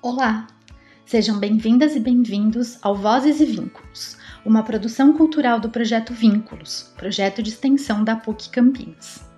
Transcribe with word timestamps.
Olá! 0.00 0.46
Sejam 1.04 1.40
bem-vindas 1.40 1.96
e 1.96 1.98
bem-vindos 1.98 2.78
ao 2.82 2.94
Vozes 2.94 3.40
e 3.40 3.44
Vínculos, 3.44 4.16
uma 4.44 4.62
produção 4.62 5.12
cultural 5.12 5.58
do 5.58 5.70
projeto 5.70 6.14
Vínculos, 6.14 6.92
projeto 6.96 7.42
de 7.42 7.50
extensão 7.50 8.04
da 8.04 8.14
PUC 8.14 8.48
Campinas. 8.50 9.28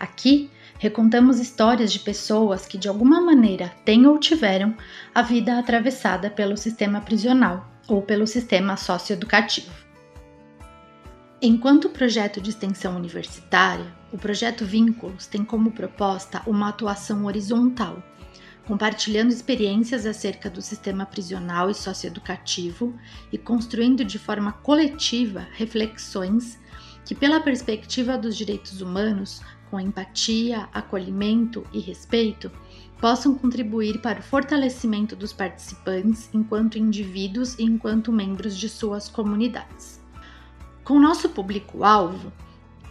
Aqui 0.00 0.50
recontamos 0.76 1.38
histórias 1.38 1.92
de 1.92 2.00
pessoas 2.00 2.66
que 2.66 2.76
de 2.76 2.88
alguma 2.88 3.20
maneira 3.20 3.72
têm 3.84 4.08
ou 4.08 4.18
tiveram 4.18 4.76
a 5.14 5.22
vida 5.22 5.56
atravessada 5.56 6.28
pelo 6.28 6.56
sistema 6.56 7.00
prisional 7.00 7.70
ou 7.86 8.02
pelo 8.02 8.26
sistema 8.26 8.76
socioeducativo. 8.76 9.70
Enquanto 11.40 11.90
projeto 11.90 12.40
de 12.40 12.50
extensão 12.50 12.96
universitária, 12.96 13.86
o 14.12 14.18
projeto 14.18 14.64
Vínculos 14.64 15.28
tem 15.28 15.44
como 15.44 15.70
proposta 15.70 16.42
uma 16.44 16.70
atuação 16.70 17.24
horizontal 17.24 18.02
compartilhando 18.68 19.32
experiências 19.32 20.04
acerca 20.04 20.50
do 20.50 20.60
sistema 20.60 21.06
prisional 21.06 21.70
e 21.70 21.74
socioeducativo 21.74 22.94
e 23.32 23.38
construindo 23.38 24.04
de 24.04 24.18
forma 24.18 24.52
coletiva 24.52 25.48
reflexões 25.54 26.60
que, 27.02 27.14
pela 27.14 27.40
perspectiva 27.40 28.18
dos 28.18 28.36
direitos 28.36 28.82
humanos, 28.82 29.40
com 29.70 29.80
empatia, 29.80 30.68
acolhimento 30.74 31.66
e 31.72 31.80
respeito, 31.80 32.52
possam 33.00 33.34
contribuir 33.34 34.02
para 34.02 34.20
o 34.20 34.22
fortalecimento 34.22 35.16
dos 35.16 35.32
participantes 35.32 36.28
enquanto 36.34 36.76
indivíduos 36.76 37.58
e 37.58 37.62
enquanto 37.62 38.12
membros 38.12 38.54
de 38.54 38.68
suas 38.68 39.08
comunidades. 39.08 39.98
Com 40.84 41.00
nosso 41.00 41.30
público-alvo, 41.30 42.30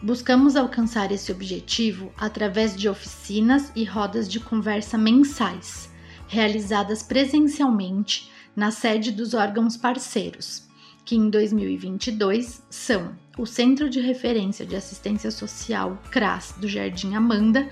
Buscamos 0.01 0.55
alcançar 0.55 1.11
esse 1.11 1.31
objetivo 1.31 2.11
através 2.15 2.75
de 2.75 2.87
oficinas 2.87 3.71
e 3.75 3.83
rodas 3.83 4.29
de 4.29 4.39
conversa 4.39 4.95
mensais, 4.95 5.89
realizadas 6.27 7.01
presencialmente 7.01 8.31
na 8.55 8.69
sede 8.69 9.11
dos 9.11 9.33
órgãos 9.33 9.75
parceiros, 9.75 10.63
que 11.03 11.15
em 11.15 11.31
2022 11.31 12.61
são 12.69 13.15
o 13.39 13.45
Centro 13.45 13.89
de 13.89 13.99
Referência 13.99 14.67
de 14.67 14.75
Assistência 14.75 15.31
Social 15.31 15.97
CRAS 16.11 16.53
do 16.59 16.67
Jardim 16.67 17.15
Amanda 17.15 17.67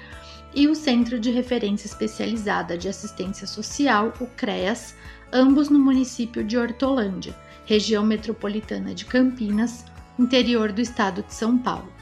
e 0.56 0.68
o 0.68 0.74
Centro 0.74 1.20
de 1.20 1.30
Referência 1.30 1.86
Especializada 1.86 2.76
de 2.76 2.88
Assistência 2.88 3.46
Social, 3.46 4.14
o 4.20 4.26
CREAS, 4.26 4.96
ambos 5.32 5.70
no 5.70 5.78
município 5.78 6.44
de 6.44 6.58
Hortolândia, 6.58 7.36
região 7.66 8.04
metropolitana 8.04 8.96
de 8.96 9.06
Campinas, 9.06 9.86
interior 10.18 10.72
do 10.72 10.82
estado 10.82 11.22
de 11.22 11.34
São 11.34 11.58
Paulo. 11.58 11.95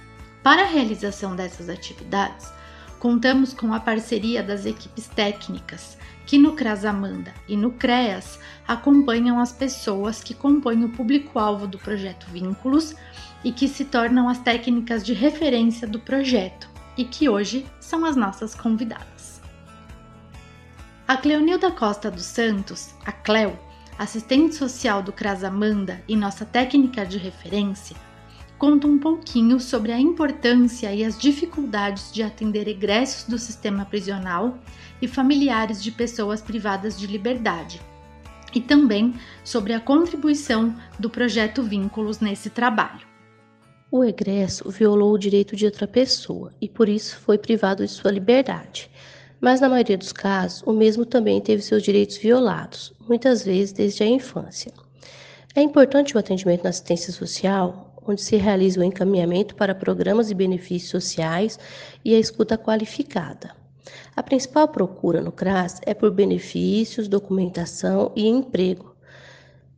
Para 0.44 0.64
a 0.64 0.68
realização 0.68 1.38
dessas 1.38 1.70
atividades, 1.70 2.52
contamos 3.00 3.54
com 3.54 3.74
a 3.74 3.80
parceria 3.80 4.44
das 4.44 4.66
equipes 4.66 5.08
técnicas, 5.08 5.98
que 6.26 6.38
no 6.38 6.54
CRAS 6.54 6.84
Amanda 6.84 7.34
e 7.48 7.56
no 7.56 7.72
CREAS 7.72 8.38
acompanham 8.68 9.40
as 9.40 9.54
pessoas 9.54 10.22
que 10.22 10.34
compõem 10.34 10.84
o 10.84 10.90
público-alvo 10.90 11.66
do 11.66 11.78
projeto 11.78 12.28
Vínculos 12.30 12.94
e 13.42 13.54
que 13.54 13.70
se 13.70 13.86
tornam 13.86 14.28
as 14.28 14.40
técnicas 14.40 15.06
de 15.06 15.14
referência 15.14 15.88
do 15.88 16.00
projeto 16.00 16.70
e 16.98 17.06
que 17.06 17.30
hoje 17.30 17.66
são 17.80 18.04
as 18.04 18.18
nossas 18.18 18.54
convidadas. 18.54 19.42
A 21.08 21.16
Cleonilda 21.16 21.72
Costa 21.72 22.12
dos 22.12 22.26
Santos, 22.26 22.94
a 23.06 23.14
Cleo, 23.14 23.58
assistente 23.98 24.56
social 24.56 25.02
do 25.02 25.14
CRAS 25.14 25.44
Amanda 25.44 26.04
e 26.06 26.16
nossa 26.18 26.46
técnica 26.46 27.06
de 27.06 27.18
referência, 27.18 27.96
conta 28.64 28.88
um 28.88 28.98
pouquinho 28.98 29.60
sobre 29.60 29.92
a 29.92 30.00
importância 30.00 30.96
e 30.96 31.04
as 31.04 31.20
dificuldades 31.20 32.14
de 32.14 32.24
atender 32.24 32.66
egressos 32.66 33.26
do 33.26 33.38
sistema 33.38 33.84
prisional 33.84 34.58
e 35.02 35.08
familiares 35.08 35.84
de 35.84 35.92
pessoas 35.92 36.42
privadas 36.42 36.98
de 36.98 37.06
liberdade, 37.06 37.82
e 38.56 38.62
também 38.62 39.16
sobre 39.44 39.74
a 39.74 39.82
contribuição 39.82 40.74
do 40.98 41.10
projeto 41.10 41.62
Vínculos 41.62 42.22
nesse 42.22 42.50
trabalho. 42.50 43.06
O 43.92 44.02
egresso 44.02 44.70
violou 44.70 45.12
o 45.12 45.20
direito 45.20 45.58
de 45.58 45.66
outra 45.66 45.86
pessoa 45.86 46.54
e 46.62 46.70
por 46.70 46.88
isso 46.88 47.20
foi 47.20 47.38
privado 47.38 47.86
de 47.86 47.92
sua 47.92 48.12
liberdade. 48.12 48.90
Mas 49.42 49.60
na 49.60 49.68
maioria 49.68 49.98
dos 49.98 50.14
casos, 50.14 50.64
o 50.66 50.72
mesmo 50.72 51.06
também 51.06 51.42
teve 51.42 51.62
seus 51.62 51.84
direitos 51.84 52.16
violados, 52.16 52.94
muitas 53.10 53.44
vezes 53.44 53.74
desde 53.74 54.04
a 54.04 54.08
infância. 54.08 54.72
É 55.54 55.62
importante 55.62 56.16
o 56.16 56.18
atendimento 56.18 56.64
na 56.64 56.70
assistência 56.70 57.12
social, 57.12 57.93
onde 58.06 58.22
se 58.22 58.36
realiza 58.38 58.80
o 58.80 58.84
encaminhamento 58.84 59.56
para 59.56 59.76
programas 59.76 60.32
e 60.32 60.34
benefícios 60.34 60.90
sociais 60.90 61.60
e 62.04 62.14
a 62.16 62.20
escuta 62.20 62.58
qualificada. 62.58 63.52
A 64.16 64.24
principal 64.24 64.68
procura 64.68 65.22
no 65.22 65.32
CRAS 65.32 65.80
é 65.86 65.94
por 65.94 66.12
benefícios, 66.12 67.08
documentação 67.08 68.12
e 68.16 68.28
emprego. 68.28 68.96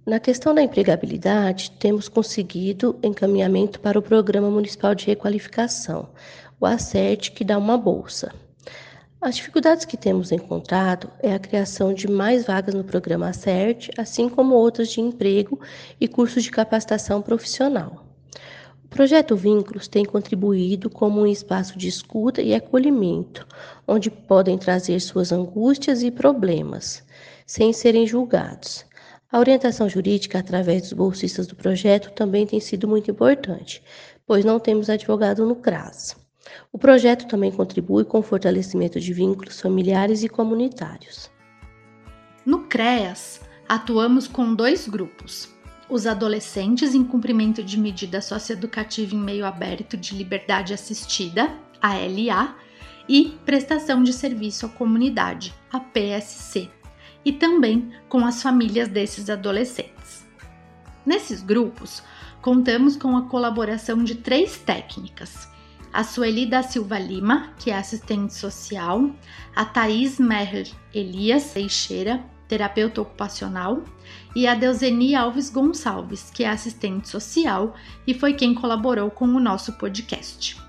Na 0.06 0.19
questão 0.19 0.53
da 0.53 0.62
empregabilidade, 0.62 1.72
temos 1.80 2.08
conseguido 2.08 3.00
encaminhamento 3.02 3.80
para 3.80 3.97
o 3.97 4.03
Programa 4.03 4.52
Municipal 4.52 4.94
de 4.94 5.07
Requalificação, 5.07 6.09
o 6.59 6.66
ACERT, 6.66 7.31
que 7.31 7.44
dá 7.44 7.57
uma 7.57 7.78
bolsa. 7.78 8.31
As 9.19 9.38
dificuldades 9.38 9.86
que 9.86 9.97
temos 9.97 10.31
encontrado 10.31 11.09
é 11.19 11.34
a 11.34 11.40
criação 11.40 11.92
de 11.92 12.07
mais 12.07 12.46
vagas 12.46 12.75
no 12.75 12.84
programa 12.84 13.30
ACERT, 13.30 13.90
assim 13.97 14.30
como 14.30 14.53
outras 14.53 14.90
de 14.90 15.02
emprego 15.02 15.59
e 16.00 16.07
cursos 16.07 16.44
de 16.44 16.52
capacitação 16.52 17.24
profissional. 17.24 18.05
Projeto 18.95 19.35
Vínculos 19.35 19.89
tem 19.89 20.06
contribuído 20.06 20.89
como 20.89 21.19
um 21.19 21.28
espaço 21.28 21.78
de 21.78 21.85
escuta 21.85 22.41
e 22.41 22.56
acolhimento, 22.56 23.45
onde 23.85 24.09
podem 24.09 24.57
trazer 24.57 25.01
suas 25.01 25.33
angústias 25.33 26.01
e 26.01 26.09
problemas, 26.09 27.03
sem 27.45 27.73
serem 27.73 28.07
julgados. 28.07 28.85
A 29.29 29.38
orientação 29.38 29.89
jurídica 29.89 30.39
através 30.39 30.83
dos 30.83 30.94
bolsistas 30.94 31.45
do 31.45 31.57
projeto 31.57 32.09
também 32.13 32.47
tem 32.47 32.61
sido 32.61 32.88
muito 32.88 33.11
importante, 33.11 33.83
pois 34.25 34.45
não 34.45 34.61
temos 34.61 34.89
advogado 34.89 35.45
no 35.45 35.57
CRAS. 35.57 36.16
O 36.72 36.77
projeto 36.77 37.27
também 37.27 37.51
contribui 37.51 38.06
com 38.06 38.19
o 38.19 38.23
fortalecimento 38.23 38.97
de 38.97 39.12
vínculos 39.12 39.59
familiares 39.59 40.23
e 40.23 40.29
comunitários. 40.29 41.29
No 42.45 42.59
CREAS, 42.59 43.41
atuamos 43.67 44.25
com 44.25 44.56
dois 44.56 44.88
grupos, 44.88 45.53
os 45.90 46.07
adolescentes 46.07 46.96
em 46.96 47.03
cumprimento 47.03 47.63
de 47.63 47.79
medida 47.79 48.22
socioeducativa 48.22 49.16
em 49.16 49.19
meio 49.19 49.46
aberto 49.46 49.96
de 49.96 50.16
liberdade 50.16 50.73
assistida, 50.73 51.53
ALA, 51.81 52.56
e 53.07 53.38
prestação 53.46 54.01
de 54.01 54.12
serviço 54.12 54.66
à 54.66 54.69
comunidade, 54.69 55.53
a 55.72 55.79
PSC, 55.79 56.69
e 57.24 57.31
também 57.31 57.91
com 58.09 58.25
as 58.25 58.41
famílias 58.41 58.88
desses 58.88 59.29
adolescentes. 59.29 60.25
Nesses 61.06 61.44
grupos, 61.44 62.01
contamos 62.41 62.95
com 62.95 63.16
a 63.16 63.28
colaboração 63.29 64.03
de 64.03 64.16
três 64.16 64.57
técnicas: 64.57 65.47
a 65.94 66.03
Sueli 66.03 66.47
da 66.47 66.63
Silva 66.63 66.97
Lima, 66.97 67.53
que 67.59 67.69
é 67.69 67.78
assistente 67.78 68.34
social, 68.34 69.12
a 69.56 69.66
Thaís 69.66 70.19
Merler 70.19 70.68
Elias 70.91 71.53
Teixeira, 71.53 72.24
terapeuta 72.47 73.01
ocupacional, 73.01 73.83
e 74.35 74.47
a 74.47 74.53
Deuseni 74.53 75.16
Alves 75.16 75.50
Gonçalves, 75.50 76.29
que 76.29 76.44
é 76.44 76.50
assistente 76.50 77.09
social 77.09 77.75
e 78.06 78.13
foi 78.13 78.33
quem 78.33 78.53
colaborou 78.53 79.09
com 79.09 79.25
o 79.25 79.39
nosso 79.39 79.73
podcast. 79.73 80.61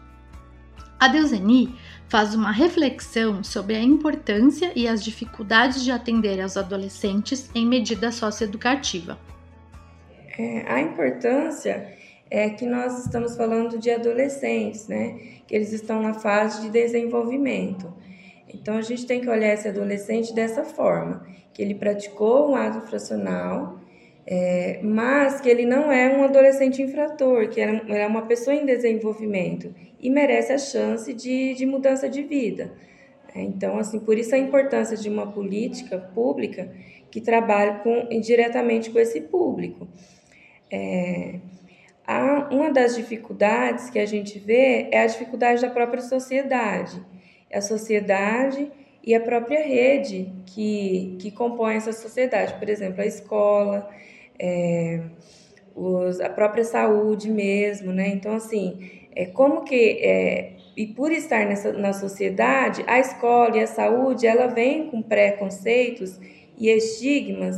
A 0.98 1.08
Deuseni 1.08 1.74
faz 2.08 2.34
uma 2.34 2.50
reflexão 2.50 3.42
sobre 3.44 3.76
a 3.76 3.82
importância 3.82 4.72
e 4.74 4.88
as 4.88 5.04
dificuldades 5.04 5.84
de 5.84 5.90
atender 5.90 6.40
aos 6.40 6.56
adolescentes 6.56 7.50
em 7.54 7.66
medida 7.66 8.10
socioeducativa. 8.10 9.18
É, 10.38 10.64
a 10.70 10.80
importância 10.80 11.96
é 12.30 12.50
que 12.50 12.66
nós 12.66 13.04
estamos 13.04 13.36
falando 13.36 13.78
de 13.78 13.90
adolescentes, 13.90 14.88
né? 14.88 15.18
Que 15.46 15.54
eles 15.54 15.72
estão 15.72 16.02
na 16.02 16.14
fase 16.14 16.62
de 16.62 16.70
desenvolvimento. 16.70 17.92
Então 18.52 18.76
a 18.76 18.82
gente 18.82 19.06
tem 19.06 19.20
que 19.20 19.28
olhar 19.28 19.52
esse 19.52 19.68
adolescente 19.68 20.34
dessa 20.34 20.64
forma 20.64 21.26
que 21.52 21.62
ele 21.62 21.74
praticou 21.74 22.50
um 22.50 22.54
ato 22.54 22.78
infracional, 22.78 23.80
é, 24.26 24.80
mas 24.82 25.40
que 25.40 25.48
ele 25.48 25.64
não 25.64 25.90
é 25.90 26.14
um 26.14 26.24
adolescente 26.24 26.82
infrator, 26.82 27.48
que 27.48 27.60
é 27.60 28.06
uma 28.06 28.26
pessoa 28.26 28.54
em 28.54 28.66
desenvolvimento 28.66 29.74
e 29.98 30.10
merece 30.10 30.52
a 30.52 30.58
chance 30.58 31.12
de, 31.14 31.54
de 31.54 31.64
mudança 31.64 32.08
de 32.08 32.22
vida. 32.22 32.74
É, 33.34 33.40
então, 33.40 33.78
assim, 33.78 33.98
por 34.00 34.18
isso 34.18 34.34
a 34.34 34.38
importância 34.38 34.96
de 34.96 35.08
uma 35.08 35.30
política 35.30 35.98
pública 35.98 36.70
que 37.10 37.20
trabalhe 37.20 37.80
com, 37.80 38.08
diretamente 38.20 38.90
com 38.90 38.98
esse 38.98 39.20
público. 39.22 39.88
É, 40.70 41.40
uma 42.50 42.70
das 42.70 42.96
dificuldades 42.96 43.90
que 43.90 43.98
a 43.98 44.06
gente 44.06 44.38
vê 44.38 44.88
é 44.92 45.02
a 45.02 45.06
dificuldade 45.06 45.62
da 45.62 45.70
própria 45.70 46.02
sociedade. 46.02 47.02
A 47.52 47.60
sociedade 47.60 48.70
e 49.02 49.14
a 49.14 49.20
própria 49.20 49.64
rede 49.64 50.32
que, 50.46 51.16
que 51.20 51.30
compõe 51.30 51.74
essa 51.74 51.92
sociedade, 51.92 52.54
por 52.58 52.68
exemplo, 52.68 53.00
a 53.00 53.06
escola, 53.06 53.88
é, 54.38 55.00
os, 55.74 56.20
a 56.20 56.28
própria 56.28 56.64
saúde 56.64 57.30
mesmo, 57.30 57.92
né? 57.92 58.08
Então, 58.08 58.34
assim, 58.34 58.90
é 59.14 59.26
como 59.26 59.62
que, 59.62 59.98
é, 60.02 60.52
e 60.76 60.86
por 60.86 61.12
estar 61.12 61.46
nessa, 61.46 61.72
na 61.72 61.92
sociedade, 61.92 62.84
a 62.86 62.98
escola 62.98 63.56
e 63.56 63.62
a 63.62 63.66
saúde, 63.66 64.26
ela 64.26 64.48
vem 64.48 64.90
com 64.90 65.00
preconceitos 65.00 66.18
e 66.58 66.68
estigmas 66.68 67.56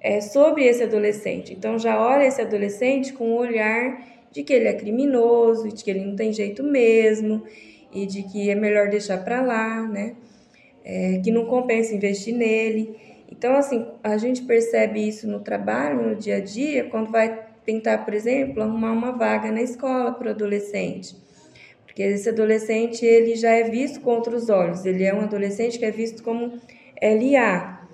é, 0.00 0.20
sobre 0.20 0.64
esse 0.64 0.84
adolescente. 0.84 1.52
Então 1.52 1.78
já 1.78 2.00
olha 2.00 2.24
esse 2.24 2.40
adolescente 2.40 3.12
com 3.12 3.32
o 3.32 3.36
olhar 3.36 4.00
de 4.30 4.42
que 4.42 4.52
ele 4.52 4.68
é 4.68 4.72
criminoso, 4.72 5.68
de 5.68 5.82
que 5.82 5.90
ele 5.90 6.04
não 6.04 6.14
tem 6.14 6.32
jeito 6.32 6.62
mesmo 6.62 7.42
e 7.92 8.06
de 8.06 8.22
que 8.24 8.50
é 8.50 8.54
melhor 8.54 8.88
deixar 8.88 9.18
para 9.24 9.40
lá, 9.42 9.82
né? 9.82 10.14
É, 10.84 11.20
que 11.22 11.30
não 11.30 11.46
compensa 11.46 11.94
investir 11.94 12.34
nele. 12.34 12.94
Então, 13.30 13.56
assim, 13.56 13.86
a 14.02 14.16
gente 14.16 14.42
percebe 14.42 15.06
isso 15.06 15.28
no 15.28 15.40
trabalho, 15.40 16.10
no 16.10 16.14
dia 16.14 16.36
a 16.36 16.40
dia, 16.40 16.84
quando 16.84 17.10
vai 17.10 17.46
tentar, 17.64 17.98
por 17.98 18.14
exemplo, 18.14 18.62
arrumar 18.62 18.92
uma 18.92 19.12
vaga 19.12 19.50
na 19.50 19.60
escola 19.60 20.12
para 20.12 20.28
o 20.28 20.30
adolescente. 20.30 21.16
Porque 21.84 22.02
esse 22.02 22.28
adolescente, 22.28 23.04
ele 23.04 23.34
já 23.34 23.50
é 23.50 23.64
visto 23.64 24.00
com 24.00 24.10
outros 24.10 24.48
olhos, 24.48 24.84
ele 24.84 25.02
é 25.02 25.14
um 25.14 25.22
adolescente 25.22 25.78
que 25.78 25.84
é 25.84 25.90
visto 25.90 26.22
como 26.22 26.60
LA. 27.02 27.88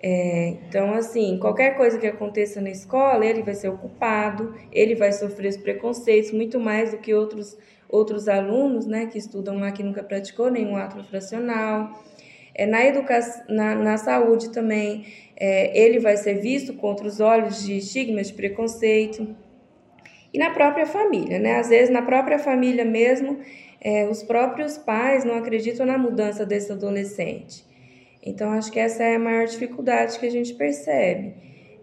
É, 0.00 0.48
então, 0.68 0.94
assim, 0.94 1.38
qualquer 1.40 1.76
coisa 1.76 1.98
que 1.98 2.06
aconteça 2.06 2.60
na 2.60 2.70
escola, 2.70 3.26
ele 3.26 3.42
vai 3.42 3.54
ser 3.54 3.68
ocupado, 3.68 4.54
ele 4.70 4.94
vai 4.94 5.12
sofrer 5.12 5.48
os 5.48 5.56
preconceitos 5.56 6.30
muito 6.30 6.60
mais 6.60 6.92
do 6.92 6.98
que 6.98 7.12
outros, 7.12 7.56
outros 7.88 8.28
alunos, 8.28 8.86
né, 8.86 9.06
que 9.06 9.18
estudam 9.18 9.58
lá 9.58 9.72
que 9.72 9.82
nunca 9.82 10.02
praticou 10.02 10.50
nenhum 10.50 10.76
ato 10.76 11.02
fracional. 11.04 12.04
É, 12.54 12.66
na, 12.66 12.84
educação, 12.84 13.44
na, 13.48 13.74
na 13.74 13.96
saúde 13.96 14.50
também, 14.50 15.06
é, 15.36 15.78
ele 15.78 15.98
vai 16.00 16.16
ser 16.16 16.34
visto 16.34 16.74
contra 16.74 17.06
os 17.06 17.20
olhos 17.20 17.64
de 17.64 17.78
estigmas, 17.78 18.28
de 18.28 18.34
preconceito. 18.34 19.34
E 20.34 20.38
na 20.38 20.50
própria 20.50 20.84
família, 20.84 21.38
né? 21.38 21.56
Às 21.56 21.68
vezes, 21.68 21.88
na 21.88 22.02
própria 22.02 22.38
família 22.38 22.84
mesmo, 22.84 23.38
é, 23.80 24.06
os 24.08 24.22
próprios 24.22 24.76
pais 24.76 25.24
não 25.24 25.36
acreditam 25.36 25.86
na 25.86 25.96
mudança 25.96 26.44
desse 26.44 26.70
adolescente. 26.72 27.64
Então, 28.22 28.50
acho 28.52 28.70
que 28.70 28.78
essa 28.78 29.02
é 29.04 29.14
a 29.14 29.18
maior 29.18 29.46
dificuldade 29.46 30.18
que 30.18 30.26
a 30.26 30.30
gente 30.30 30.52
percebe. 30.54 31.34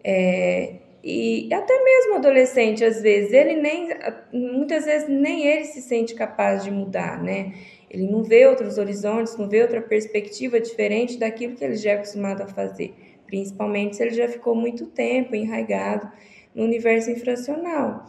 É, 0.04 0.74
e 1.08 1.54
até 1.54 1.84
mesmo 1.84 2.16
adolescente, 2.16 2.84
às 2.84 3.00
vezes, 3.00 3.32
ele 3.32 3.58
nem, 3.58 3.90
muitas 4.34 4.86
vezes, 4.86 5.08
nem 5.08 5.46
ele 5.46 5.66
se 5.66 5.80
sente 5.80 6.16
capaz 6.16 6.64
de 6.64 6.72
mudar, 6.72 7.22
né? 7.22 7.54
Ele 7.92 8.08
não 8.08 8.24
vê 8.24 8.48
outros 8.48 8.80
horizontes, 8.80 9.38
não 9.38 9.48
vê 9.48 9.62
outra 9.62 9.84
perspectiva 9.84 10.60
diferente 10.60 11.20
daquilo 11.20 11.56
que 11.56 11.64
ele 11.64 11.76
já 11.76 11.92
é 11.92 11.94
acostumado 11.94 12.42
a 12.42 12.48
fazer, 12.48 12.96
principalmente 13.28 13.96
se 13.96 14.02
ele 14.02 14.16
já 14.16 14.28
ficou 14.28 14.56
muito 14.56 14.88
tempo 14.88 15.36
enraizado 15.36 16.12
no 16.56 16.64
universo 16.64 17.12
infracional. 17.12 18.08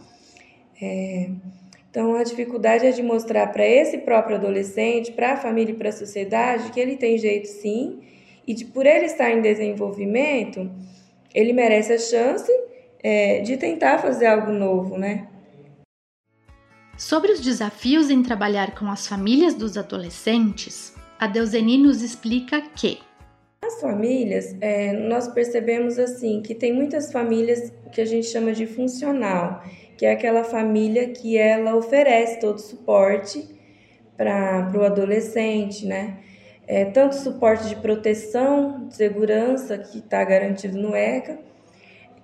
É, 0.80 1.28
então, 1.90 2.16
a 2.16 2.22
dificuldade 2.22 2.86
é 2.86 2.92
de 2.92 3.02
mostrar 3.02 3.48
para 3.48 3.66
esse 3.66 3.98
próprio 3.98 4.36
adolescente, 4.36 5.12
para 5.12 5.34
a 5.34 5.36
família 5.36 5.72
e 5.72 5.76
para 5.76 5.90
a 5.90 5.92
sociedade, 5.92 6.72
que 6.72 6.80
ele 6.80 6.96
tem 6.96 7.18
jeito 7.18 7.46
sim, 7.46 8.00
e 8.46 8.54
de, 8.54 8.64
por 8.64 8.86
ele 8.86 9.04
estar 9.04 9.30
em 9.30 9.42
desenvolvimento, 9.42 10.70
ele 11.34 11.52
merece 11.52 11.92
a 11.92 11.98
chance 11.98 12.50
é, 13.08 13.38
de 13.38 13.56
tentar 13.56 13.98
fazer 13.98 14.26
algo 14.26 14.50
novo, 14.50 14.98
né? 14.98 15.28
Sobre 16.98 17.30
os 17.30 17.40
desafios 17.40 18.10
em 18.10 18.20
trabalhar 18.20 18.74
com 18.74 18.90
as 18.90 19.06
famílias 19.06 19.54
dos 19.54 19.78
adolescentes, 19.78 20.92
a 21.16 21.28
Deuseni 21.28 21.78
nos 21.78 22.02
explica 22.02 22.60
que 22.60 22.98
as 23.64 23.80
famílias, 23.80 24.56
é, 24.60 24.92
nós 24.92 25.28
percebemos 25.28 26.00
assim 26.00 26.42
que 26.42 26.52
tem 26.52 26.72
muitas 26.72 27.12
famílias 27.12 27.72
que 27.92 28.00
a 28.00 28.04
gente 28.04 28.26
chama 28.26 28.52
de 28.52 28.66
funcional, 28.66 29.62
que 29.96 30.04
é 30.04 30.10
aquela 30.10 30.42
família 30.42 31.08
que 31.08 31.38
ela 31.38 31.76
oferece 31.76 32.40
todo 32.40 32.56
o 32.56 32.60
suporte 32.60 33.48
para 34.16 34.72
o 34.74 34.82
adolescente, 34.82 35.86
né? 35.86 36.18
É, 36.66 36.86
tanto 36.86 37.14
suporte 37.14 37.68
de 37.68 37.76
proteção, 37.76 38.88
de 38.88 38.96
segurança, 38.96 39.78
que 39.78 39.98
está 39.98 40.24
garantido 40.24 40.76
no 40.76 40.94
ECA, 40.94 41.38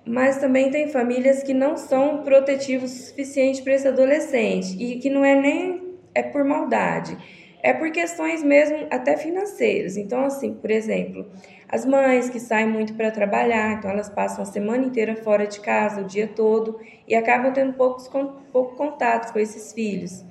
mas 0.05 0.37
também 0.37 0.69
tem 0.69 0.87
famílias 0.87 1.43
que 1.43 1.53
não 1.53 1.77
são 1.77 2.23
protetivos 2.23 2.91
o 2.91 3.03
suficiente 3.05 3.61
para 3.61 3.73
esse 3.73 3.87
adolescente 3.87 4.75
e 4.77 4.99
que 4.99 5.09
não 5.09 5.23
é 5.23 5.35
nem 5.35 5.93
é 6.13 6.21
por 6.21 6.43
maldade, 6.43 7.17
é 7.61 7.73
por 7.73 7.89
questões 7.91 8.43
mesmo 8.43 8.87
até 8.91 9.15
financeiras. 9.15 9.95
Então, 9.95 10.25
assim, 10.25 10.53
por 10.53 10.69
exemplo, 10.69 11.25
as 11.67 11.85
mães 11.85 12.29
que 12.29 12.39
saem 12.39 12.67
muito 12.67 12.93
para 12.93 13.09
trabalhar, 13.09 13.73
então 13.73 13.89
elas 13.89 14.09
passam 14.09 14.43
a 14.43 14.45
semana 14.45 14.85
inteira 14.85 15.15
fora 15.15 15.47
de 15.47 15.59
casa, 15.61 16.01
o 16.01 16.05
dia 16.05 16.27
todo, 16.27 16.79
e 17.07 17.15
acabam 17.15 17.53
tendo 17.53 17.73
poucos 17.73 18.07
pouco 18.51 18.75
contatos 18.75 19.31
com 19.31 19.39
esses 19.39 19.73
filhos. 19.73 20.23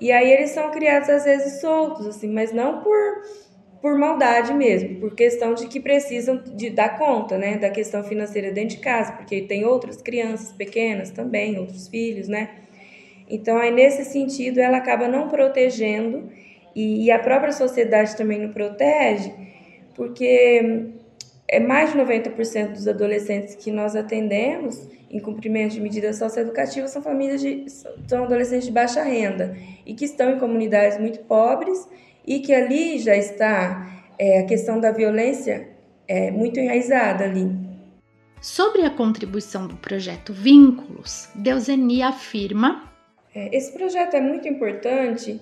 E 0.00 0.12
aí 0.12 0.30
eles 0.30 0.50
são 0.50 0.70
criados 0.70 1.08
às 1.08 1.24
vezes 1.24 1.60
soltos, 1.60 2.06
assim, 2.06 2.30
mas 2.30 2.52
não 2.52 2.82
por 2.82 3.22
por 3.80 3.98
maldade 3.98 4.52
mesmo, 4.54 5.00
por 5.00 5.14
questão 5.14 5.54
de 5.54 5.66
que 5.66 5.78
precisam 5.80 6.42
de 6.54 6.70
dar 6.70 6.98
conta, 6.98 7.36
né, 7.38 7.58
da 7.58 7.70
questão 7.70 8.02
financeira 8.02 8.50
dentro 8.50 8.76
de 8.76 8.82
casa, 8.82 9.12
porque 9.12 9.42
tem 9.42 9.64
outras 9.64 10.00
crianças 10.00 10.52
pequenas 10.52 11.10
também, 11.10 11.58
outros 11.58 11.88
filhos, 11.88 12.28
né? 12.28 12.50
Então, 13.28 13.58
aí 13.58 13.70
nesse 13.70 14.04
sentido, 14.04 14.60
ela 14.60 14.78
acaba 14.78 15.08
não 15.08 15.28
protegendo 15.28 16.30
e, 16.74 17.04
e 17.04 17.10
a 17.10 17.18
própria 17.18 17.52
sociedade 17.52 18.16
também 18.16 18.38
não 18.38 18.52
protege, 18.52 19.32
porque 19.94 20.92
é 21.48 21.60
mais 21.60 21.92
de 21.92 21.98
90% 21.98 22.72
dos 22.72 22.88
adolescentes 22.88 23.54
que 23.54 23.70
nós 23.70 23.94
atendemos 23.96 24.88
em 25.10 25.20
cumprimento 25.20 25.72
de 25.74 25.80
medidas 25.80 26.16
socioeducativas 26.16 26.90
são 26.90 27.00
famílias 27.00 27.40
de 27.40 27.64
são 28.06 28.24
adolescentes 28.24 28.66
de 28.66 28.72
baixa 28.72 29.02
renda 29.02 29.56
e 29.84 29.94
que 29.94 30.04
estão 30.04 30.32
em 30.32 30.38
comunidades 30.38 30.98
muito 30.98 31.20
pobres 31.20 31.88
e 32.26 32.40
que 32.40 32.52
ali 32.52 32.98
já 32.98 33.16
está 33.16 33.86
é, 34.18 34.40
a 34.40 34.46
questão 34.46 34.80
da 34.80 34.90
violência 34.90 35.68
é, 36.08 36.30
muito 36.30 36.58
enraizada 36.58 37.24
ali. 37.24 37.50
Sobre 38.40 38.82
a 38.82 38.90
contribuição 38.90 39.66
do 39.66 39.76
projeto 39.76 40.32
Vínculos, 40.32 41.28
Deuseni 41.34 42.02
afirma: 42.02 42.92
é, 43.34 43.54
esse 43.56 43.72
projeto 43.72 44.14
é 44.14 44.20
muito 44.20 44.48
importante 44.48 45.40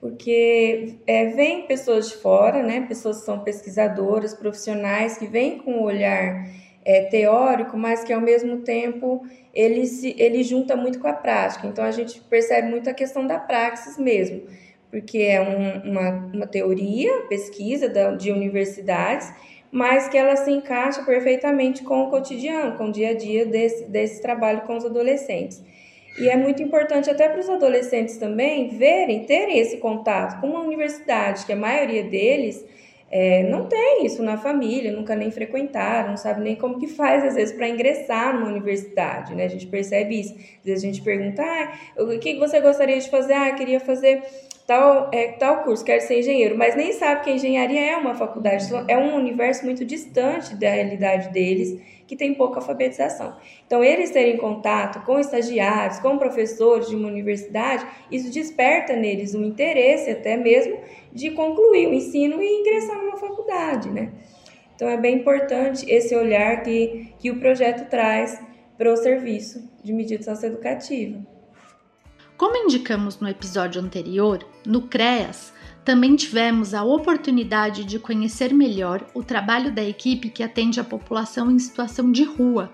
porque 0.00 0.94
é, 1.06 1.26
vem 1.26 1.66
pessoas 1.66 2.08
de 2.08 2.16
fora, 2.16 2.62
né, 2.62 2.86
pessoas 2.86 3.18
que 3.18 3.24
são 3.24 3.40
pesquisadoras, 3.40 4.32
profissionais, 4.32 5.18
que 5.18 5.26
vêm 5.26 5.58
com 5.58 5.72
um 5.72 5.82
olhar 5.82 6.48
é, 6.84 7.02
teórico, 7.06 7.76
mas 7.76 8.04
que 8.04 8.12
ao 8.12 8.20
mesmo 8.20 8.58
tempo 8.58 9.26
ele, 9.52 9.86
se, 9.86 10.14
ele 10.16 10.44
junta 10.44 10.76
muito 10.76 11.00
com 11.00 11.08
a 11.08 11.12
prática. 11.12 11.66
Então 11.66 11.84
a 11.84 11.90
gente 11.90 12.20
percebe 12.20 12.68
muito 12.68 12.88
a 12.88 12.94
questão 12.94 13.26
da 13.26 13.40
praxis 13.40 13.98
mesmo 13.98 14.42
porque 14.90 15.18
é 15.18 15.40
um, 15.40 15.90
uma, 15.90 16.10
uma 16.32 16.46
teoria, 16.46 17.22
pesquisa 17.28 17.88
da, 17.88 18.12
de 18.12 18.30
universidades, 18.30 19.32
mas 19.70 20.08
que 20.08 20.16
ela 20.16 20.34
se 20.36 20.50
encaixa 20.50 21.02
perfeitamente 21.02 21.82
com 21.82 22.04
o 22.04 22.10
cotidiano, 22.10 22.76
com 22.76 22.86
o 22.86 22.92
dia 22.92 23.10
a 23.10 23.14
dia 23.14 23.44
desse, 23.44 23.84
desse 23.84 24.22
trabalho 24.22 24.62
com 24.62 24.76
os 24.76 24.84
adolescentes. 24.84 25.62
E 26.18 26.28
é 26.28 26.36
muito 26.36 26.62
importante 26.62 27.08
até 27.08 27.28
para 27.28 27.40
os 27.40 27.48
adolescentes 27.48 28.16
também 28.16 28.68
verem, 28.68 29.24
terem 29.24 29.58
esse 29.58 29.76
contato 29.76 30.40
com 30.40 30.48
uma 30.48 30.60
universidade, 30.60 31.44
que 31.46 31.52
a 31.52 31.56
maioria 31.56 32.02
deles 32.02 32.64
é, 33.10 33.42
não 33.44 33.66
tem 33.66 34.04
isso 34.04 34.22
na 34.22 34.36
família, 34.36 34.92
nunca 34.92 35.16
nem 35.16 35.30
frequentaram, 35.30 36.10
não 36.10 36.16
sabe 36.16 36.42
nem 36.42 36.54
como 36.56 36.78
que 36.78 36.86
faz, 36.86 37.24
às 37.24 37.34
vezes, 37.34 37.54
para 37.54 37.68
ingressar 37.68 38.34
numa 38.34 38.48
universidade, 38.48 39.34
né? 39.34 39.44
A 39.46 39.48
gente 39.48 39.66
percebe 39.66 40.20
isso. 40.20 40.34
Às 40.34 40.64
vezes 40.64 40.84
a 40.84 40.86
gente 40.86 41.02
pergunta, 41.02 41.42
ah, 41.42 42.02
o 42.02 42.18
que 42.18 42.38
você 42.38 42.60
gostaria 42.60 42.98
de 42.98 43.08
fazer? 43.08 43.32
Ah, 43.32 43.52
queria 43.52 43.80
fazer 43.80 44.22
tal, 44.68 45.08
é, 45.14 45.28
tal 45.28 45.62
curso, 45.64 45.82
quero 45.82 46.02
ser 46.02 46.18
engenheiro, 46.18 46.58
mas 46.58 46.76
nem 46.76 46.92
sabe 46.92 47.24
que 47.24 47.30
a 47.30 47.32
engenharia 47.32 47.92
é 47.92 47.96
uma 47.96 48.14
faculdade, 48.14 48.68
é 48.86 48.98
um 48.98 49.16
universo 49.16 49.64
muito 49.64 49.82
distante 49.82 50.54
da 50.54 50.68
realidade 50.68 51.30
deles, 51.30 51.80
que 52.06 52.14
tem 52.14 52.34
pouca 52.34 52.60
alfabetização. 52.60 53.34
Então, 53.66 53.82
eles 53.82 54.10
terem 54.10 54.36
contato 54.36 55.04
com 55.06 55.18
estagiários, 55.18 55.98
com 56.00 56.18
professores 56.18 56.88
de 56.88 56.96
uma 56.96 57.08
universidade, 57.08 57.86
isso 58.10 58.30
desperta 58.30 58.94
neles 58.94 59.34
um 59.34 59.42
interesse 59.42 60.10
até 60.10 60.36
mesmo 60.36 60.78
de 61.12 61.30
concluir 61.30 61.88
o 61.88 61.94
ensino 61.94 62.40
e 62.40 62.60
ingressar 62.60 62.98
numa 62.98 63.16
faculdade, 63.16 63.90
né? 63.90 64.12
Então, 64.74 64.88
é 64.88 64.96
bem 64.96 65.16
importante 65.16 65.84
esse 65.90 66.14
olhar 66.14 66.62
que, 66.62 67.12
que 67.18 67.30
o 67.30 67.40
projeto 67.40 67.88
traz 67.90 68.40
para 68.76 68.92
o 68.92 68.96
serviço 68.96 69.68
de 69.82 69.92
medida 69.92 70.22
socioeducativa. 70.22 71.18
Como 72.36 72.56
indicamos 72.56 73.18
no 73.18 73.28
episódio 73.28 73.82
anterior, 73.82 74.46
no 74.64 74.82
CREAS 74.82 75.52
também 75.84 76.14
tivemos 76.14 76.74
a 76.74 76.84
oportunidade 76.84 77.82
de 77.82 77.98
conhecer 77.98 78.52
melhor 78.52 79.04
o 79.14 79.24
trabalho 79.24 79.72
da 79.72 79.82
equipe 79.82 80.28
que 80.28 80.42
atende 80.42 80.78
a 80.78 80.84
população 80.84 81.50
em 81.50 81.58
situação 81.58 82.12
de 82.12 82.24
rua, 82.24 82.70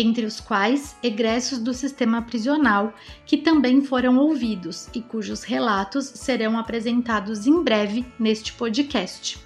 entre 0.00 0.24
os 0.24 0.38
quais 0.38 0.94
egressos 1.02 1.58
do 1.58 1.74
sistema 1.74 2.22
prisional, 2.22 2.94
que 3.26 3.36
também 3.36 3.82
foram 3.82 4.16
ouvidos 4.16 4.88
e 4.94 5.02
cujos 5.02 5.42
relatos 5.42 6.04
serão 6.06 6.56
apresentados 6.56 7.48
em 7.48 7.64
breve 7.64 8.06
neste 8.16 8.52
podcast. 8.52 9.44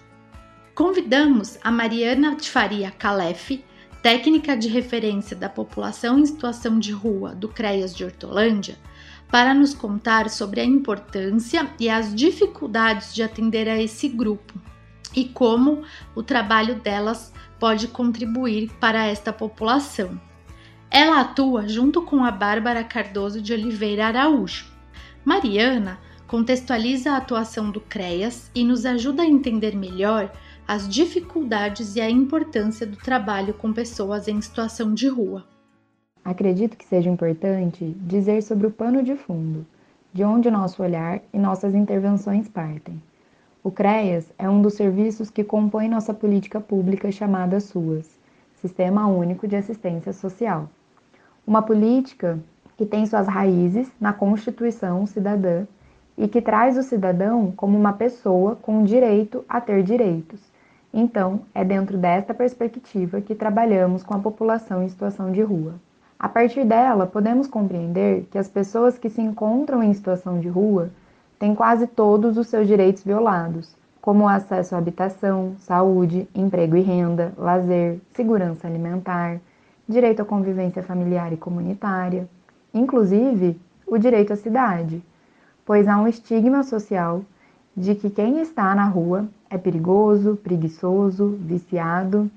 Convidamos 0.74 1.58
a 1.64 1.70
Mariana 1.70 2.36
Faria 2.38 2.90
Calef, 2.90 3.64
técnica 4.02 4.54
de 4.54 4.68
referência 4.68 5.34
da 5.34 5.48
população 5.48 6.18
em 6.18 6.26
situação 6.26 6.78
de 6.78 6.92
rua 6.92 7.34
do 7.34 7.48
CREAS 7.48 7.94
de 7.94 8.04
Hortolândia, 8.04 8.76
para 9.30 9.54
nos 9.54 9.72
contar 9.72 10.28
sobre 10.28 10.60
a 10.60 10.64
importância 10.66 11.66
e 11.80 11.88
as 11.88 12.14
dificuldades 12.14 13.14
de 13.14 13.22
atender 13.22 13.70
a 13.70 13.80
esse 13.80 14.06
grupo. 14.06 14.52
e 15.14 15.26
como 15.26 15.82
o 16.14 16.22
trabalho 16.22 16.76
delas 16.76 17.34
pode 17.58 17.86
contribuir 17.88 18.70
para 18.80 19.06
esta 19.06 19.30
população. 19.30 20.18
Ela 20.94 21.22
atua 21.22 21.66
junto 21.66 22.02
com 22.02 22.22
a 22.22 22.30
Bárbara 22.30 22.84
Cardoso 22.84 23.40
de 23.40 23.54
Oliveira 23.54 24.08
Araújo. 24.08 24.66
Mariana 25.24 25.98
contextualiza 26.26 27.12
a 27.12 27.16
atuação 27.16 27.70
do 27.70 27.80
CREAS 27.80 28.50
e 28.54 28.62
nos 28.62 28.84
ajuda 28.84 29.22
a 29.22 29.26
entender 29.26 29.74
melhor 29.74 30.30
as 30.68 30.86
dificuldades 30.86 31.96
e 31.96 32.00
a 32.02 32.10
importância 32.10 32.86
do 32.86 32.98
trabalho 32.98 33.54
com 33.54 33.72
pessoas 33.72 34.28
em 34.28 34.38
situação 34.42 34.92
de 34.92 35.08
rua. 35.08 35.46
Acredito 36.22 36.76
que 36.76 36.84
seja 36.84 37.08
importante 37.08 37.96
dizer 38.00 38.42
sobre 38.42 38.66
o 38.66 38.70
pano 38.70 39.02
de 39.02 39.16
fundo, 39.16 39.64
de 40.12 40.22
onde 40.22 40.50
nosso 40.50 40.82
olhar 40.82 41.22
e 41.32 41.38
nossas 41.38 41.74
intervenções 41.74 42.50
partem. 42.50 43.02
O 43.64 43.70
CREAS 43.70 44.30
é 44.38 44.46
um 44.46 44.60
dos 44.60 44.74
serviços 44.74 45.30
que 45.30 45.42
compõe 45.42 45.88
nossa 45.88 46.12
política 46.12 46.60
pública 46.60 47.10
chamada 47.10 47.60
SUAS, 47.60 48.10
Sistema 48.60 49.06
Único 49.06 49.48
de 49.48 49.56
Assistência 49.56 50.12
Social. 50.12 50.68
Uma 51.46 51.62
política 51.62 52.38
que 52.76 52.86
tem 52.86 53.04
suas 53.04 53.26
raízes 53.26 53.90
na 54.00 54.12
Constituição 54.12 55.06
Cidadã 55.06 55.64
e 56.16 56.28
que 56.28 56.40
traz 56.40 56.76
o 56.78 56.82
cidadão 56.82 57.52
como 57.56 57.76
uma 57.76 57.92
pessoa 57.92 58.56
com 58.56 58.84
direito 58.84 59.44
a 59.48 59.60
ter 59.60 59.82
direitos. 59.82 60.40
Então, 60.92 61.40
é 61.54 61.64
dentro 61.64 61.96
desta 61.96 62.34
perspectiva 62.34 63.20
que 63.20 63.34
trabalhamos 63.34 64.02
com 64.02 64.14
a 64.14 64.18
população 64.18 64.82
em 64.82 64.88
situação 64.88 65.32
de 65.32 65.42
rua. 65.42 65.74
A 66.18 66.28
partir 66.28 66.64
dela, 66.64 67.06
podemos 67.06 67.48
compreender 67.48 68.26
que 68.30 68.38
as 68.38 68.48
pessoas 68.48 68.96
que 68.96 69.10
se 69.10 69.20
encontram 69.20 69.82
em 69.82 69.92
situação 69.92 70.38
de 70.38 70.48
rua 70.48 70.90
tem 71.38 71.54
quase 71.54 71.88
todos 71.88 72.38
os 72.38 72.46
seus 72.46 72.68
direitos 72.68 73.02
violados, 73.02 73.74
como 74.00 74.24
o 74.24 74.28
acesso 74.28 74.76
à 74.76 74.78
habitação, 74.78 75.56
saúde, 75.58 76.28
emprego 76.34 76.76
e 76.76 76.82
renda, 76.82 77.32
lazer, 77.36 77.98
segurança 78.14 78.68
alimentar, 78.68 79.40
direito 79.92 80.22
à 80.22 80.24
convivência 80.24 80.82
familiar 80.82 81.32
e 81.32 81.36
comunitária, 81.36 82.28
inclusive 82.74 83.60
o 83.86 83.98
direito 83.98 84.32
à 84.32 84.36
cidade, 84.36 85.02
pois 85.64 85.86
há 85.86 85.96
um 85.98 86.08
estigma 86.08 86.64
social 86.64 87.22
de 87.76 87.94
que 87.94 88.10
quem 88.10 88.40
está 88.40 88.74
na 88.74 88.86
rua 88.86 89.28
é 89.48 89.56
perigoso, 89.56 90.36
preguiçoso, 90.42 91.38
viciado, 91.40 92.30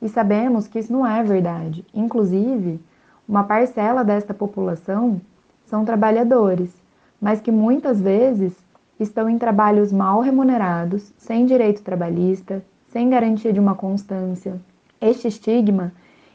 e 0.00 0.08
sabemos 0.08 0.66
que 0.66 0.80
isso 0.80 0.92
não 0.92 1.06
é 1.06 1.22
verdade. 1.22 1.84
Inclusive, 1.94 2.80
uma 3.28 3.44
parcela 3.44 4.02
desta 4.02 4.34
população 4.34 5.20
são 5.66 5.84
trabalhadores 5.84 6.82
mas 7.22 7.40
que 7.40 7.52
muitas 7.52 8.00
vezes 8.00 8.52
estão 8.98 9.30
em 9.30 9.38
trabalhos 9.38 9.92
mal 9.92 10.20
remunerados, 10.20 11.12
sem 11.16 11.46
direito 11.46 11.80
trabalhista, 11.80 12.64
sem 12.88 13.08
garantia 13.08 13.52
de 13.52 13.60
uma 13.60 13.76
constância. 13.76 14.60
Este 15.00 15.28
estigma 15.28 15.92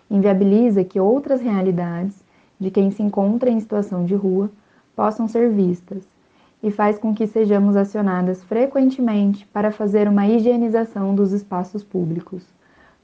inviabiliza 0.10 0.84
que 0.84 1.00
outras 1.00 1.42
realidades 1.42 2.16
de 2.60 2.72
quem 2.72 2.92
se 2.92 3.04
encontra 3.04 3.50
em 3.50 3.60
situação 3.60 4.06
de 4.06 4.16
rua 4.16 4.50
possam 4.96 5.28
ser 5.28 5.50
vistas 5.52 6.04
e 6.62 6.72
faz 6.72 6.98
com 6.98 7.14
que 7.14 7.28
sejamos 7.28 7.76
acionadas 7.76 8.44
frequentemente 8.44 9.46
para 9.48 9.72
fazer 9.72 10.08
uma 10.08 10.28
higienização 10.28 11.14
dos 11.14 11.32
espaços 11.32 11.84
públicos, 11.84 12.44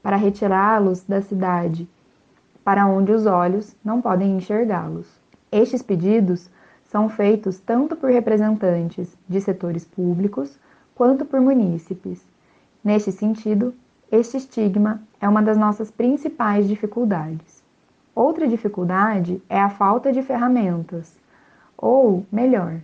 para 0.02 0.16
retirá-los 0.16 1.02
da 1.04 1.22
cidade, 1.22 1.88
para 2.64 2.86
onde 2.86 3.12
os 3.12 3.26
olhos 3.26 3.74
não 3.84 4.00
podem 4.00 4.36
enxergá-los. 4.36 5.06
Estes 5.52 5.82
pedidos 5.82 6.50
são 6.84 7.08
feitos 7.08 7.58
tanto 7.58 7.94
por 7.94 8.10
representantes 8.10 9.16
de 9.28 9.40
setores 9.40 9.84
públicos 9.84 10.58
quanto 10.94 11.24
por 11.24 11.40
munícipes. 11.40 12.24
Neste 12.82 13.12
sentido, 13.12 13.74
este 14.10 14.36
estigma 14.36 15.02
é 15.20 15.28
uma 15.28 15.42
das 15.42 15.56
nossas 15.56 15.90
principais 15.90 16.68
dificuldades. 16.68 17.62
Outra 18.14 18.46
dificuldade 18.46 19.42
é 19.48 19.60
a 19.60 19.70
falta 19.70 20.12
de 20.12 20.22
ferramentas, 20.22 21.16
ou 21.76 22.24
melhor, 22.30 22.80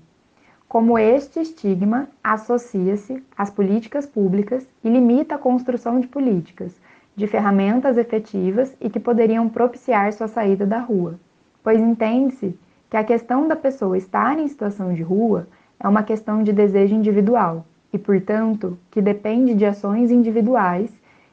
como 0.69 0.99
este 0.99 1.41
estigma 1.41 2.09
associa-se 2.23 3.23
às 3.37 3.50
políticas 3.50 4.07
públicas 4.07 4.67
e 4.85 4.89
limita 4.89 5.35
a 5.35 5.39
construção 5.39 5.99
de 5.99 6.07
políticas, 6.07 6.81
de 7.17 7.27
ferramentas 7.27 7.99
efetivas 7.99 8.75
e 8.81 8.89
que 8.89 9.00
poderiam 9.00 9.49
propiciar 9.49 10.12
sua 10.12 10.29
saída 10.29 10.65
da 10.65 10.79
rua, 10.79 11.19
pois 11.62 11.81
entende-se 11.81 12.59
que 12.89 12.97
a 12.97 13.05
questão 13.05 13.47
da 13.47 13.57
pessoa 13.57 13.99
estar 13.99 14.39
em 14.39 14.49
situação 14.49 14.95
de 14.95 15.03
rua 15.03 15.49
é 15.79 15.89
uma 15.89 16.03
questão 16.03 16.43
de 16.43 16.53
desejo 16.53 16.95
individual 16.95 17.65
e, 17.93 17.99
portanto, 17.99 18.79
que 18.91 19.00
depende 19.00 19.55
de 19.55 19.65
ações 19.65 20.11
individuais, 20.11 20.91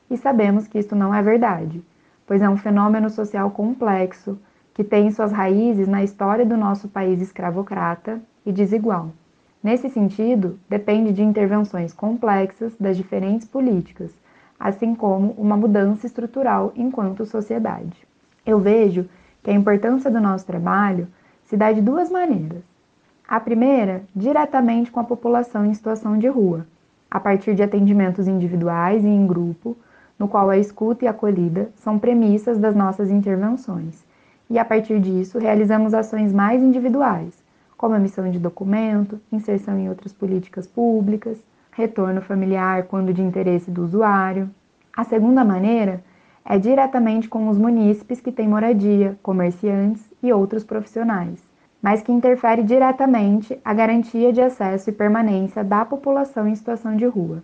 e 0.09 0.17
sabemos 0.17 0.67
que 0.67 0.79
isso 0.79 0.95
não 0.95 1.13
é 1.13 1.21
verdade, 1.21 1.83
pois 2.25 2.41
é 2.41 2.49
um 2.49 2.57
fenômeno 2.57 3.09
social 3.09 3.51
complexo 3.51 4.37
que 4.73 4.83
tem 4.83 5.09
suas 5.11 5.31
raízes 5.31 5.87
na 5.87 6.03
história 6.03 6.45
do 6.45 6.55
nosso 6.55 6.87
país 6.87 7.21
escravocrata 7.21 8.21
e 8.45 8.51
desigual. 8.51 9.11
Nesse 9.63 9.89
sentido, 9.89 10.59
depende 10.69 11.11
de 11.11 11.23
intervenções 11.23 11.91
complexas 11.91 12.75
das 12.79 12.95
diferentes 12.95 13.47
políticas, 13.47 14.11
assim 14.59 14.93
como 14.93 15.31
uma 15.31 15.57
mudança 15.57 16.05
estrutural 16.05 16.71
enquanto 16.75 17.25
sociedade. 17.25 18.07
Eu 18.45 18.59
vejo 18.59 19.09
que 19.43 19.49
a 19.49 19.53
importância 19.53 20.11
do 20.11 20.21
nosso 20.21 20.45
trabalho 20.45 21.07
se 21.43 21.57
dá 21.57 21.71
de 21.71 21.81
duas 21.81 22.09
maneiras. 22.09 22.63
A 23.27 23.39
primeira, 23.39 24.03
diretamente 24.15 24.91
com 24.91 24.99
a 24.99 25.03
população 25.03 25.65
em 25.65 25.73
situação 25.73 26.17
de 26.17 26.27
rua, 26.27 26.65
a 27.09 27.19
partir 27.19 27.55
de 27.55 27.63
atendimentos 27.63 28.27
individuais 28.27 29.03
e 29.03 29.07
em 29.07 29.25
grupo, 29.25 29.75
no 30.17 30.27
qual 30.27 30.49
a 30.49 30.57
escuta 30.57 31.05
e 31.05 31.07
a 31.07 31.11
acolhida 31.11 31.69
são 31.75 31.99
premissas 31.99 32.57
das 32.57 32.75
nossas 32.75 33.09
intervenções. 33.09 34.03
E 34.49 34.57
a 34.57 34.65
partir 34.65 34.99
disso, 34.99 35.37
realizamos 35.37 35.93
ações 35.93 36.33
mais 36.33 36.61
individuais, 36.61 37.33
como 37.77 37.95
emissão 37.95 38.29
de 38.31 38.39
documento, 38.39 39.19
inserção 39.31 39.77
em 39.77 39.89
outras 39.89 40.13
políticas 40.13 40.65
públicas, 40.65 41.37
retorno 41.71 42.21
familiar 42.21 42.83
quando 42.83 43.13
de 43.13 43.21
interesse 43.21 43.69
do 43.69 43.83
usuário. 43.83 44.49
A 44.95 45.03
segunda 45.03 45.45
maneira 45.45 46.03
é 46.43 46.57
diretamente 46.57 47.27
com 47.27 47.49
os 47.49 47.57
munícipes 47.57 48.19
que 48.21 48.31
têm 48.31 48.47
moradia, 48.47 49.19
comerciantes 49.21 50.09
e 50.23 50.33
outros 50.33 50.63
profissionais, 50.63 51.43
mas 51.81 52.01
que 52.01 52.11
interfere 52.11 52.63
diretamente 52.63 53.59
a 53.63 53.73
garantia 53.73 54.33
de 54.33 54.41
acesso 54.41 54.89
e 54.89 54.93
permanência 54.93 55.63
da 55.63 55.85
população 55.85 56.47
em 56.47 56.55
situação 56.55 56.95
de 56.95 57.05
rua. 57.05 57.43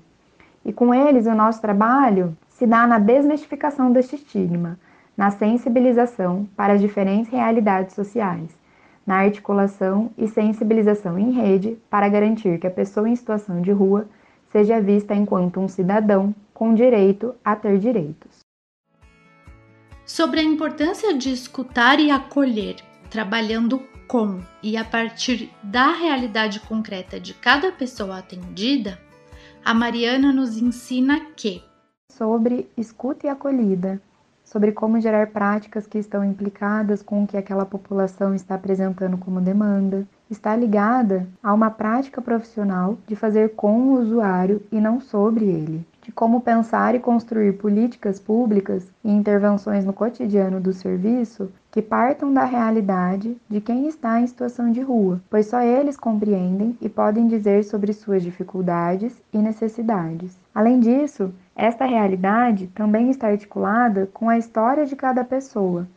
E 0.66 0.72
com 0.72 0.94
eles, 0.96 1.28
o 1.28 1.36
nosso 1.36 1.62
trabalho 1.62 2.36
se 2.64 2.68
dá 2.68 2.88
na 2.88 2.98
desmistificação 2.98 3.92
deste 3.92 4.16
estigma, 4.16 4.80
na 5.18 5.30
sensibilização 5.32 6.48
para 6.56 6.72
as 6.72 6.80
diferentes 6.80 7.30
realidades 7.30 7.94
sociais, 7.94 8.58
na 9.06 9.18
articulação 9.18 10.12
e 10.18 10.30
sensibilização 10.30 11.20
em 11.20 11.32
rede 11.32 11.78
para 11.90 12.08
garantir 12.08 12.58
que 12.60 12.66
a 12.66 12.72
pessoa 12.72 13.10
em 13.10 13.18
situação 13.18 13.62
de 13.62 13.74
rua 13.74 14.08
seja 14.50 14.80
vista 14.80 15.14
enquanto 15.14 15.60
um 15.60 15.68
cidadão 15.68 16.34
com 16.54 16.74
direito 16.74 17.36
a 17.44 17.54
ter 17.54 17.78
direitos. 17.80 18.40
Sobre 20.06 20.40
a 20.40 20.44
importância 20.44 21.14
de 21.18 21.34
escutar 21.34 22.00
e 22.00 22.12
acolher, 22.12 22.78
trabalhando 23.10 23.84
com 24.08 24.40
e 24.62 24.78
a 24.78 24.86
partir 24.86 25.52
da 25.62 25.92
realidade 25.92 26.62
concreta 26.62 27.20
de 27.20 27.34
cada 27.34 27.74
pessoa 27.74 28.20
atendida, 28.20 28.98
a 29.66 29.74
Mariana 29.74 30.32
nos 30.32 30.58
ensina 30.58 31.20
que 31.36 31.62
sobre 32.18 32.70
escuta 32.78 33.28
e 33.28 33.30
acolhida, 33.30 34.02
sobre 34.44 34.72
como 34.72 35.00
gerar 35.00 35.28
práticas 35.28 35.88
que 35.88 35.98
estão 35.98 36.24
implicadas 36.24 37.02
com 37.02 37.24
o 37.24 37.28
que 37.28 37.38
aquela 37.38 37.66
população 37.66 38.36
está 38.36 38.56
apresentando 38.56 39.18
como 39.18 39.42
demanda, 39.42 40.08
está 40.30 40.56
ligada 40.56 41.28
a 41.42 41.54
uma 41.54 41.72
prática 41.72 42.22
profissional 42.22 42.98
de 43.08 43.16
fazer 43.16 43.56
com 43.56 43.80
o 43.80 44.02
usuário 44.02 44.62
e 44.72 44.80
não 44.80 45.00
sobre 45.00 45.46
ele 45.46 45.86
de 46.04 46.12
como 46.12 46.42
pensar 46.42 46.94
e 46.96 47.00
construir 47.00 47.54
políticas 47.54 48.20
públicas 48.20 48.86
e 49.04 49.10
intervenções 49.10 49.86
no 49.86 49.94
cotidiano 49.94 50.60
do 50.60 50.74
serviço 50.74 51.50
que 51.72 51.82
partam 51.82 52.32
da 52.34 52.44
realidade 52.44 53.38
de 53.50 53.62
quem 53.62 53.88
está 53.88 54.20
em 54.20 54.28
situação 54.28 54.72
de 54.72 54.82
rua, 54.82 55.22
pois 55.30 55.48
só 55.48 55.62
eles 55.62 55.98
compreendem 55.98 56.78
e 56.82 56.90
podem 56.90 57.28
dizer 57.28 57.64
sobre 57.64 57.94
suas 57.94 58.22
dificuldades 58.22 59.14
e 59.34 59.38
necessidades. 59.38 60.38
Além 60.54 60.80
disso, 60.80 61.34
esta 61.56 61.86
realidade 61.86 62.68
também 62.68 63.10
está 63.10 63.28
articulada 63.28 64.10
com 64.14 64.28
a 64.30 64.38
história 64.38 64.86
de 64.86 64.96
cada 64.96 65.24
pessoa, 65.24 65.88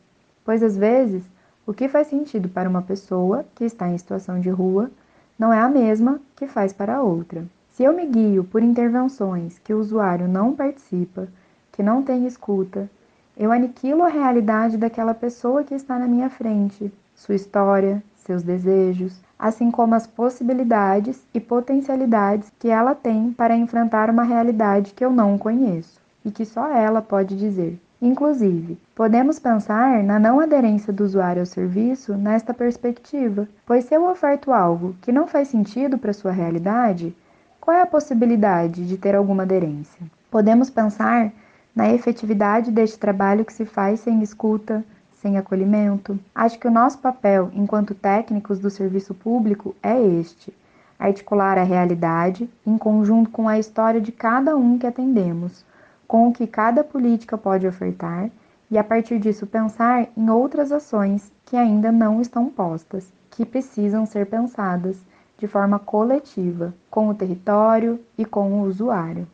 pois 0.45 0.63
às 0.63 0.77
vezes 0.77 1.25
o 1.67 1.73
que 1.73 1.89
faz 1.89 2.09
sentido 2.09 2.49
para 2.49 2.69
uma 2.69 2.83
pessoa 2.83 3.45
que 3.55 3.65
está 3.65 3.89
em 3.89 3.99
situação 3.99 4.39
de 4.39 4.51
rua 4.51 4.91
não 5.39 5.53
é 5.53 5.59
a 5.59 5.69
mesma 5.69 6.21
que 6.37 6.47
faz 6.47 6.73
para 6.73 7.03
outra. 7.03 7.45
Se 7.71 7.85
eu 7.85 7.93
me 7.93 8.07
guio 8.07 8.45
por 8.45 8.63
intervenções 8.63 9.59
que 9.59 9.75
o 9.75 9.79
usuário 9.79 10.29
não 10.29 10.55
participa, 10.55 11.29
que 11.73 11.83
não 11.83 12.03
tem 12.03 12.27
escuta, 12.27 12.89
eu 13.37 13.53
aniquilo 13.53 14.03
a 14.03 14.09
realidade 14.09 14.79
daquela 14.79 15.13
pessoa 15.13 15.65
que 15.65 15.75
está 15.75 15.99
na 15.99 16.07
minha 16.07 16.31
frente, 16.31 16.91
sua 17.15 17.35
história, 17.35 18.03
seus 18.27 18.43
desejos, 18.43 19.19
assim 19.39 19.71
como 19.71 19.95
as 19.95 20.07
possibilidades 20.07 21.23
e 21.33 21.41
potencialidades 21.41 22.51
que 22.59 22.69
ela 22.69 22.95
tem 22.95 23.33
para 23.33 23.57
enfrentar 23.57 24.11
uma 24.11 24.25
realidade 24.25 24.93
que 24.93 25.05
eu 25.05 25.11
não 25.11 25.39
conheço 25.39 26.01
e 26.25 26.31
que 26.31 26.45
só 26.45 26.69
ela 26.69 27.01
pode 27.01 27.37
dizer. 27.37 27.81
Inclusive, 28.03 28.79
podemos 28.95 29.39
pensar 29.39 30.03
na 30.03 30.19
não 30.19 30.39
aderência 30.39 30.93
do 30.93 31.05
usuário 31.05 31.41
ao 31.41 31.47
serviço 31.47 32.15
nesta 32.15 32.53
perspectiva, 32.53 33.49
pois 33.65 33.85
se 33.87 33.95
eu 33.95 34.07
oferto 34.09 34.53
algo 34.53 34.95
que 35.01 35.13
não 35.13 35.27
faz 35.27 35.49
sentido 35.49 35.97
para 35.97 36.13
sua 36.13 36.31
realidade, 36.31 37.17
qual 37.61 37.77
é 37.77 37.83
a 37.83 37.87
possibilidade 37.87 38.87
de 38.87 38.99
ter 38.99 39.15
alguma 39.15 39.45
aderência? 39.45 40.01
Podemos 40.31 40.69
pensar 40.69 41.33
na 41.75 41.93
efetividade 41.93 42.71
deste 42.71 42.99
trabalho 42.99 43.45
que 43.45 43.53
se 43.53 43.65
faz 43.65 44.01
sem 44.01 44.23
escuta, 44.23 44.85
sem 45.27 45.37
acolhimento. 45.37 46.17
Acho 46.33 46.57
que 46.57 46.69
o 46.69 46.71
nosso 46.71 46.99
papel, 46.99 47.51
enquanto 47.53 47.97
técnicos 47.97 48.61
do 48.61 48.71
serviço 48.71 49.13
público, 49.13 49.75
é 49.83 50.01
este: 50.01 50.57
articular 50.97 51.59
a 51.59 51.65
realidade 51.65 52.49
em 52.65 52.79
conjunto 52.79 53.31
com 53.31 53.49
a 53.49 53.59
história 53.59 54.01
de 54.01 54.13
cada 54.13 54.57
um 54.57 54.79
que 54.79 54.87
atendemos, 54.87 55.65
com 56.07 56.29
o 56.29 56.33
que 56.33 56.47
cada 56.47 56.85
política 56.85 57.37
pode 57.37 57.67
ofertar 57.67 58.31
e, 58.71 58.79
a 58.79 58.85
partir 58.85 59.19
disso, 59.19 59.49
pensar 59.49 60.09
em 60.17 60.31
outras 60.31 60.71
ações 60.71 61.33
que 61.45 61.57
ainda 61.57 61.91
não 61.91 62.21
estão 62.21 62.47
postas, 62.47 63.13
que 63.31 63.45
precisam 63.45 64.07
ser 64.07 64.27
pensadas 64.27 64.97
de 65.37 65.49
forma 65.49 65.79
coletiva, 65.79 66.73
com 66.89 67.09
o 67.09 67.15
território 67.15 68.01
e 68.17 68.25
com 68.25 68.53
o 68.53 68.63
usuário. 68.63 69.27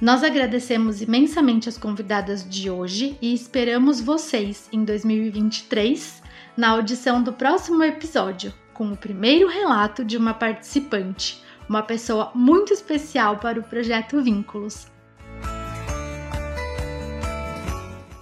Nós 0.00 0.24
agradecemos 0.24 1.02
imensamente 1.02 1.68
as 1.68 1.76
convidadas 1.76 2.48
de 2.48 2.70
hoje 2.70 3.18
e 3.20 3.34
esperamos 3.34 4.00
vocês 4.00 4.66
em 4.72 4.82
2023 4.82 6.22
na 6.56 6.70
audição 6.70 7.22
do 7.22 7.34
próximo 7.34 7.84
episódio, 7.84 8.50
com 8.72 8.90
o 8.92 8.96
primeiro 8.96 9.46
relato 9.46 10.02
de 10.02 10.16
uma 10.16 10.32
participante, 10.32 11.44
uma 11.68 11.82
pessoa 11.82 12.32
muito 12.34 12.72
especial 12.72 13.36
para 13.36 13.60
o 13.60 13.62
projeto 13.62 14.22
Vínculos. 14.22 14.86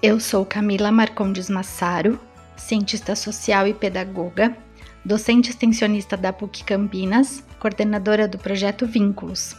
Eu 0.02 0.18
sou 0.18 0.44
Camila 0.44 0.90
Marcondes 0.90 1.48
Massaro, 1.48 2.18
cientista 2.56 3.14
social 3.14 3.68
e 3.68 3.72
pedagoga, 3.72 4.56
docente 5.04 5.50
extensionista 5.50 6.16
da 6.16 6.32
PUC 6.32 6.64
Campinas, 6.64 7.44
coordenadora 7.60 8.26
do 8.26 8.36
projeto 8.36 8.84
Vínculos. 8.84 9.54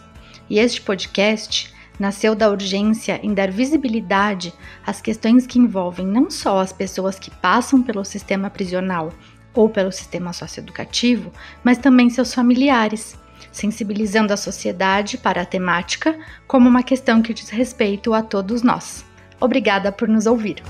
E 0.49 0.59
este 0.59 0.81
podcast 0.81 1.78
nasceu 1.99 2.33
da 2.33 2.49
urgência 2.49 3.19
em 3.21 3.33
dar 3.33 3.51
visibilidade 3.51 4.53
às 4.85 5.01
questões 5.01 5.45
que 5.45 5.59
envolvem 5.59 6.07
não 6.07 6.31
só 6.31 6.59
as 6.59 6.71
pessoas 6.71 7.19
que 7.19 7.29
passam 7.29 7.83
pelo 7.83 8.05
sistema 8.05 8.49
prisional 8.49 9.11
ou 9.53 9.69
pelo 9.69 9.91
sistema 9.91 10.31
socioeducativo, 10.31 11.31
mas 11.63 11.77
também 11.77 12.09
seus 12.09 12.33
familiares, 12.33 13.17
sensibilizando 13.51 14.31
a 14.31 14.37
sociedade 14.37 15.17
para 15.17 15.41
a 15.41 15.45
temática 15.45 16.17
como 16.47 16.69
uma 16.69 16.83
questão 16.83 17.21
que 17.21 17.33
diz 17.33 17.49
respeito 17.49 18.13
a 18.13 18.21
todos 18.21 18.61
nós. 18.61 19.05
Obrigada 19.39 19.91
por 19.91 20.07
nos 20.07 20.25
ouvir. 20.25 20.63